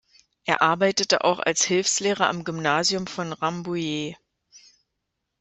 [0.45, 4.17] Er arbeitete auch als Hilfslehrer am Gymnasium von Rambouillet.